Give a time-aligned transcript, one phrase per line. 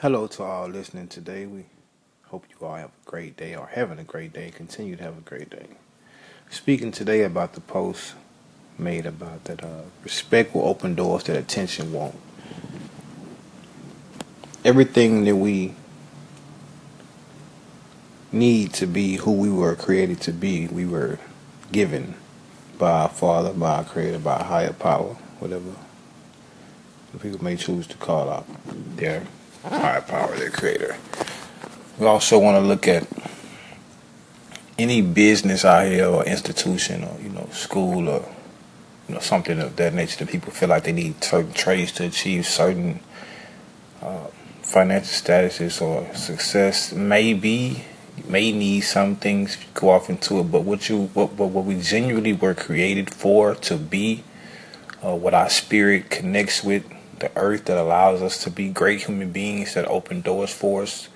[0.00, 1.44] Hello to all listening today.
[1.44, 1.66] We
[2.28, 4.50] hope you all have a great day or having a great day.
[4.50, 5.66] Continue to have a great day.
[6.48, 8.14] Speaking today about the post
[8.78, 12.18] made about that uh, respect will open doors that attention won't.
[14.64, 15.74] Everything that we
[18.32, 21.18] need to be who we were created to be, we were
[21.72, 22.14] given
[22.78, 25.74] by our Father, by our Creator, by a higher power, whatever
[27.20, 28.46] people may choose to call out
[28.96, 29.26] their
[29.64, 30.96] higher power, the Creator.
[31.98, 33.06] We also want to look at
[34.78, 38.26] any business out here or institution or you know school or
[39.08, 42.04] you know something of that nature that people feel like they need certain trades to
[42.06, 43.00] achieve certain
[44.00, 44.26] uh,
[44.62, 46.92] financial statuses or success.
[46.92, 47.84] Maybe
[48.26, 51.80] may need some things go off into it, but what you what what, what we
[51.80, 54.24] genuinely were created for to be,
[55.04, 56.84] uh, what our spirit connects with
[57.20, 61.08] the earth that allows us to be great human beings that open doors for us.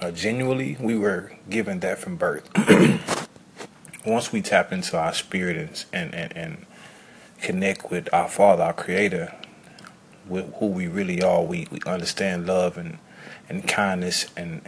[0.00, 2.48] Uh, genuinely, we were given that from birth.
[4.06, 6.66] Once we tap into our spirit and, and, and
[7.40, 9.32] connect with our Father, our Creator,
[10.26, 12.98] with who we really are, we, we understand love and,
[13.48, 14.62] and kindness and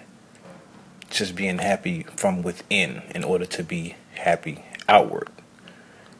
[1.10, 5.28] just being happy from within in order to be happy outward,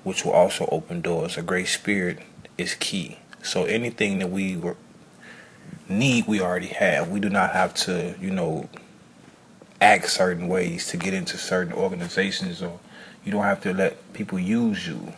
[0.05, 1.37] which will also open doors.
[1.37, 2.21] A great spirit
[2.57, 3.19] is key.
[3.45, 4.77] So anything that we were,
[5.89, 7.09] need, we already have.
[7.09, 8.69] We do not have to, you know,
[9.81, 12.81] act certain ways to get into certain organizations, or
[13.25, 15.13] you don't have to let people use you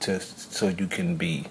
[0.00, 1.46] to so you can be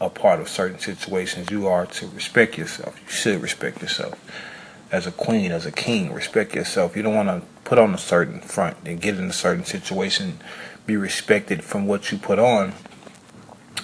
[0.00, 1.50] a part of certain situations.
[1.50, 3.00] You are to respect yourself.
[3.02, 4.18] You should respect yourself
[4.92, 6.96] as a queen, as a king, respect yourself.
[6.96, 10.38] You don't want to put on a certain front and get in a certain situation,
[10.86, 12.72] be respected from what you put on,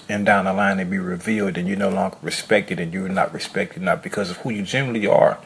[0.09, 3.33] and down the line it be revealed and you're no longer respected and you're not
[3.33, 5.39] respected not because of who you generally are.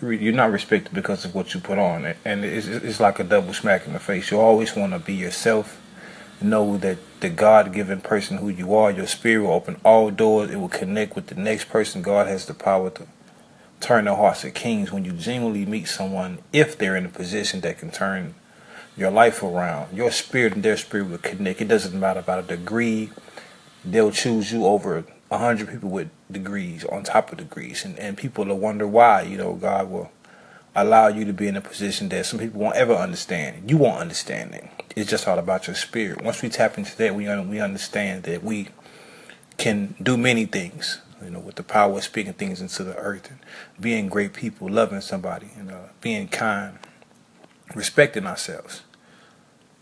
[0.00, 2.14] You're not respected because of what you put on.
[2.24, 4.30] And it's, it's like a double smack in the face.
[4.30, 5.80] You always want to be yourself.
[6.40, 10.52] Know that the God given person who you are, your spirit will open all doors.
[10.52, 12.00] It will connect with the next person.
[12.00, 13.08] God has the power to
[13.80, 17.60] turn the hearts of kings when you genuinely meet someone, if they're in a position
[17.62, 18.34] that can turn
[18.96, 19.96] your life around.
[19.96, 21.60] Your spirit and their spirit will connect.
[21.60, 23.10] It doesn't matter about a degree.
[23.90, 28.16] They'll choose you over a hundred people with degrees on top of degrees, and and
[28.16, 29.22] people will wonder why.
[29.22, 30.10] You know, God will
[30.74, 33.70] allow you to be in a position that some people won't ever understand.
[33.70, 34.68] You won't understand it.
[34.94, 36.22] It's just all about your spirit.
[36.22, 38.68] Once we tap into that, we we understand that we
[39.56, 43.30] can do many things you know, with the power of speaking things into the earth
[43.30, 43.38] and
[43.80, 46.78] being great people, loving somebody, and uh, being kind,
[47.74, 48.82] respecting ourselves,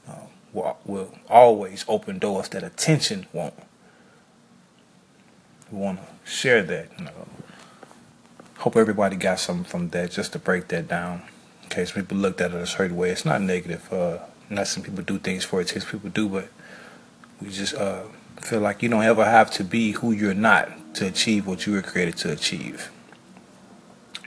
[0.09, 3.55] uh, will, will always open doors that attention won't.
[5.71, 6.88] We want to share that.
[6.99, 7.28] You know.
[8.59, 11.22] Hope everybody got something from that just to break that down.
[11.62, 13.93] In case people looked at it a certain way, it's not negative.
[13.93, 14.19] Uh,
[14.49, 16.49] not some people do things for it, some people do, but
[17.41, 18.05] we just uh,
[18.41, 21.72] feel like you don't ever have to be who you're not to achieve what you
[21.72, 22.91] were created to achieve.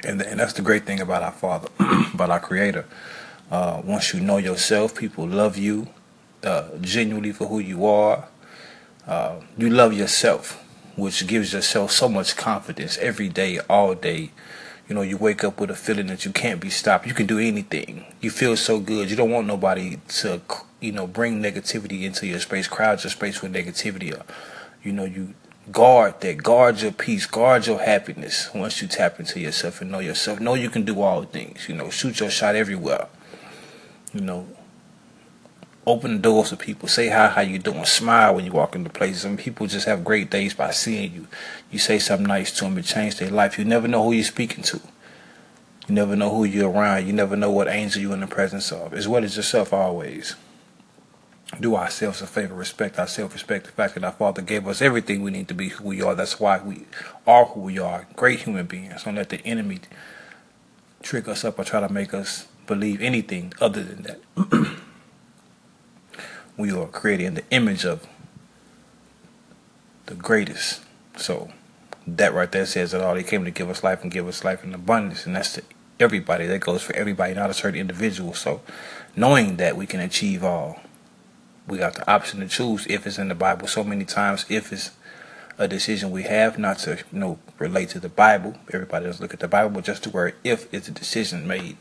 [0.04, 1.68] And, and that's the great thing about our Father,
[2.14, 2.86] about our Creator.
[3.52, 5.88] Uh, once you know yourself, people love you
[6.44, 8.28] uh, genuinely for who you are.
[9.08, 10.64] Uh, you love yourself,
[11.00, 14.32] which gives yourself so much confidence every day, all day.
[14.88, 17.06] You know, you wake up with a feeling that you can't be stopped.
[17.06, 18.06] You can do anything.
[18.22, 19.10] You feel so good.
[19.10, 20.42] You don't want nobody to,
[20.80, 24.18] you know, bring negativity into your space, crowd your space with negativity.
[24.18, 24.24] Or,
[24.84, 25.36] you know, you
[25.72, 26.42] guard that.
[26.42, 27.28] Guard your peace.
[27.28, 28.50] Guard your happiness.
[28.54, 31.70] Once you tap into yourself and know yourself, know you can do all things.
[31.70, 33.08] You know, shoot your shot everywhere.
[34.12, 34.48] You know,
[35.86, 36.88] open the doors to people.
[36.88, 37.86] Say hi, how you doing?
[37.86, 39.22] Smile when you walk into places.
[39.22, 41.28] Some people just have great days by seeing you.
[41.72, 43.58] You say something nice to them, it changes their life.
[43.58, 44.82] You never know who you're speaking to.
[45.88, 47.08] You never know who you're around.
[47.08, 48.94] You never know what angel you're in the presence of.
[48.94, 50.36] As well as yourself always
[51.60, 55.24] do ourselves a favor, respect ourselves, respect the fact that our Father gave us everything
[55.24, 56.14] we need to be who we are.
[56.14, 56.86] That's why we
[57.26, 59.04] are who we are, great human beings.
[59.04, 59.80] Don't let the enemy
[61.02, 64.78] trick us up or try to make us believe anything other than that.
[66.60, 68.06] we are created in the image of
[70.08, 70.82] the greatest.
[71.16, 71.50] So
[72.06, 73.16] that right there says it all.
[73.16, 75.64] He came to give us life and give us life in abundance, and that's to
[76.02, 76.46] everybody.
[76.46, 78.34] That goes for everybody, not a certain individual.
[78.34, 78.62] So
[79.16, 80.82] knowing that we can achieve all
[81.66, 84.74] we got the option to choose if it's in the Bible so many times, if
[84.74, 84.92] it's
[85.58, 88.56] a decision we have, not to you know relate to the Bible.
[88.74, 91.78] Everybody does look at the Bible, but just to where if it's a decision made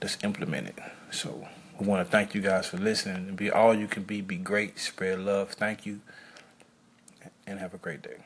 [0.00, 0.74] that's implemented.
[1.10, 4.36] So we want to thank you guys for listening be all you can be, be
[4.36, 5.52] great, spread love.
[5.52, 6.00] Thank you,
[7.46, 8.18] and have a great day.